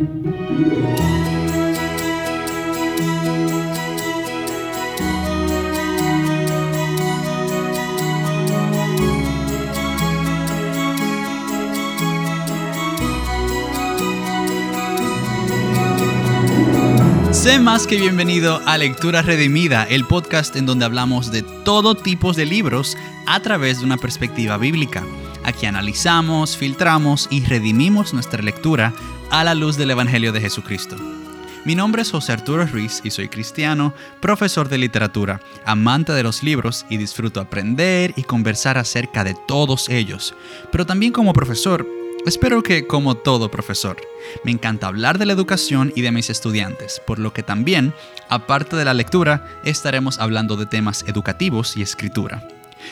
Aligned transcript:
Sé 0.00 0.06
más 17.58 17.86
que 17.86 17.96
bienvenido 17.96 18.62
a 18.64 18.78
Lectura 18.78 19.20
Redimida, 19.20 19.84
el 19.84 20.06
podcast 20.06 20.56
en 20.56 20.64
donde 20.64 20.86
hablamos 20.86 21.30
de 21.30 21.42
todo 21.42 21.94
tipo 21.94 22.32
de 22.32 22.46
libros 22.46 22.96
a 23.26 23.40
través 23.40 23.80
de 23.80 23.84
una 23.84 23.98
perspectiva 23.98 24.56
bíblica. 24.56 25.04
Aquí 25.44 25.66
analizamos, 25.66 26.56
filtramos 26.56 27.28
y 27.30 27.44
redimimos 27.44 28.14
nuestra 28.14 28.42
lectura 28.42 28.94
a 29.30 29.44
la 29.44 29.54
luz 29.54 29.76
del 29.76 29.92
Evangelio 29.92 30.32
de 30.32 30.40
Jesucristo. 30.40 30.96
Mi 31.64 31.74
nombre 31.74 32.02
es 32.02 32.10
José 32.10 32.32
Arturo 32.32 32.66
Ruiz 32.66 33.00
y 33.04 33.10
soy 33.10 33.28
cristiano, 33.28 33.94
profesor 34.20 34.68
de 34.68 34.78
literatura, 34.78 35.40
amante 35.64 36.12
de 36.12 36.22
los 36.22 36.42
libros 36.42 36.84
y 36.88 36.96
disfruto 36.96 37.40
aprender 37.40 38.12
y 38.16 38.24
conversar 38.24 38.76
acerca 38.76 39.22
de 39.22 39.36
todos 39.46 39.88
ellos. 39.88 40.34
Pero 40.72 40.84
también 40.84 41.12
como 41.12 41.32
profesor, 41.32 41.86
espero 42.26 42.62
que 42.62 42.86
como 42.86 43.14
todo 43.14 43.50
profesor, 43.50 43.98
me 44.44 44.50
encanta 44.50 44.88
hablar 44.88 45.18
de 45.18 45.26
la 45.26 45.32
educación 45.32 45.92
y 45.94 46.00
de 46.00 46.10
mis 46.10 46.28
estudiantes, 46.28 47.00
por 47.06 47.18
lo 47.18 47.32
que 47.32 47.44
también, 47.44 47.94
aparte 48.28 48.74
de 48.74 48.84
la 48.84 48.94
lectura, 48.94 49.46
estaremos 49.64 50.18
hablando 50.18 50.56
de 50.56 50.66
temas 50.66 51.04
educativos 51.06 51.76
y 51.76 51.82
escritura. 51.82 52.42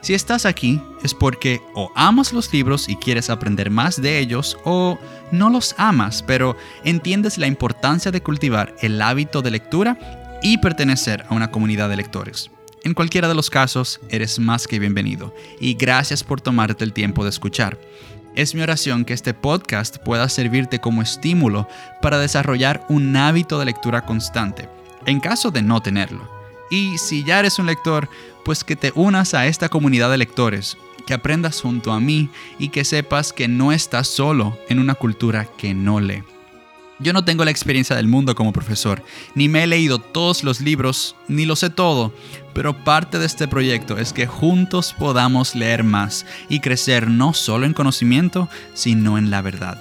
Si 0.00 0.14
estás 0.14 0.46
aquí 0.46 0.80
es 1.02 1.14
porque 1.14 1.60
o 1.74 1.90
amas 1.94 2.32
los 2.32 2.52
libros 2.52 2.88
y 2.88 2.96
quieres 2.96 3.30
aprender 3.30 3.70
más 3.70 4.00
de 4.00 4.18
ellos 4.18 4.56
o 4.64 4.98
no 5.30 5.50
los 5.50 5.74
amas, 5.78 6.22
pero 6.22 6.56
entiendes 6.84 7.38
la 7.38 7.46
importancia 7.46 8.10
de 8.10 8.22
cultivar 8.22 8.74
el 8.80 9.00
hábito 9.00 9.42
de 9.42 9.50
lectura 9.50 10.40
y 10.42 10.58
pertenecer 10.58 11.24
a 11.28 11.34
una 11.34 11.50
comunidad 11.50 11.88
de 11.88 11.96
lectores. 11.96 12.50
En 12.84 12.94
cualquiera 12.94 13.28
de 13.28 13.34
los 13.34 13.48
casos, 13.48 14.00
eres 14.08 14.40
más 14.40 14.66
que 14.66 14.80
bienvenido 14.80 15.32
y 15.60 15.74
gracias 15.74 16.24
por 16.24 16.40
tomarte 16.40 16.82
el 16.82 16.92
tiempo 16.92 17.22
de 17.22 17.30
escuchar. 17.30 17.78
Es 18.34 18.54
mi 18.54 18.62
oración 18.62 19.04
que 19.04 19.12
este 19.12 19.34
podcast 19.34 19.98
pueda 19.98 20.28
servirte 20.28 20.80
como 20.80 21.02
estímulo 21.02 21.68
para 22.00 22.18
desarrollar 22.18 22.84
un 22.88 23.14
hábito 23.16 23.58
de 23.58 23.66
lectura 23.66 24.04
constante, 24.04 24.68
en 25.06 25.20
caso 25.20 25.50
de 25.50 25.62
no 25.62 25.80
tenerlo. 25.80 26.28
Y 26.70 26.96
si 26.96 27.22
ya 27.22 27.38
eres 27.38 27.58
un 27.58 27.66
lector, 27.66 28.08
pues 28.44 28.64
que 28.64 28.76
te 28.76 28.92
unas 28.94 29.34
a 29.34 29.46
esta 29.46 29.68
comunidad 29.68 30.10
de 30.10 30.18
lectores, 30.18 30.76
que 31.06 31.14
aprendas 31.14 31.60
junto 31.60 31.92
a 31.92 32.00
mí 32.00 32.28
y 32.58 32.68
que 32.68 32.84
sepas 32.84 33.32
que 33.32 33.48
no 33.48 33.72
estás 33.72 34.08
solo 34.08 34.58
en 34.68 34.78
una 34.78 34.94
cultura 34.94 35.48
que 35.56 35.74
no 35.74 36.00
lee. 36.00 36.22
Yo 36.98 37.12
no 37.12 37.24
tengo 37.24 37.44
la 37.44 37.50
experiencia 37.50 37.96
del 37.96 38.06
mundo 38.06 38.36
como 38.36 38.52
profesor, 38.52 39.02
ni 39.34 39.48
me 39.48 39.64
he 39.64 39.66
leído 39.66 39.98
todos 39.98 40.44
los 40.44 40.60
libros, 40.60 41.16
ni 41.26 41.46
lo 41.46 41.56
sé 41.56 41.68
todo, 41.68 42.14
pero 42.54 42.84
parte 42.84 43.18
de 43.18 43.26
este 43.26 43.48
proyecto 43.48 43.98
es 43.98 44.12
que 44.12 44.28
juntos 44.28 44.94
podamos 44.96 45.56
leer 45.56 45.82
más 45.82 46.26
y 46.48 46.60
crecer 46.60 47.08
no 47.08 47.34
solo 47.34 47.66
en 47.66 47.72
conocimiento, 47.72 48.48
sino 48.72 49.18
en 49.18 49.30
la 49.30 49.42
verdad. 49.42 49.80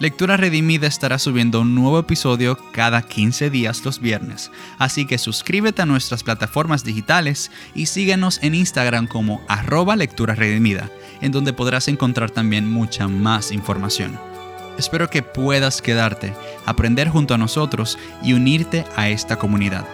Lectura 0.00 0.38
Redimida 0.38 0.86
estará 0.86 1.18
subiendo 1.18 1.60
un 1.60 1.74
nuevo 1.74 1.98
episodio 1.98 2.56
cada 2.72 3.02
15 3.02 3.50
días 3.50 3.84
los 3.84 4.00
viernes, 4.00 4.50
así 4.78 5.04
que 5.04 5.18
suscríbete 5.18 5.82
a 5.82 5.86
nuestras 5.86 6.22
plataformas 6.22 6.84
digitales 6.84 7.50
y 7.74 7.84
síguenos 7.84 8.42
en 8.42 8.54
Instagram 8.54 9.06
como 9.06 9.42
arroba 9.46 9.96
lectura 9.96 10.34
redimida, 10.34 10.88
en 11.20 11.32
donde 11.32 11.52
podrás 11.52 11.86
encontrar 11.88 12.30
también 12.30 12.66
mucha 12.66 13.08
más 13.08 13.52
información. 13.52 14.18
Espero 14.78 15.10
que 15.10 15.22
puedas 15.22 15.82
quedarte, 15.82 16.32
aprender 16.64 17.10
junto 17.10 17.34
a 17.34 17.38
nosotros 17.38 17.98
y 18.22 18.32
unirte 18.32 18.86
a 18.96 19.10
esta 19.10 19.36
comunidad. 19.36 19.86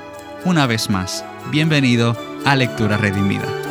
Una 0.45 0.69
vez 0.69 0.89
más, 0.89 1.25
bienvenido 1.51 2.17
a 2.45 2.55
Lectura 2.55 2.97
Redimida. 2.97 3.66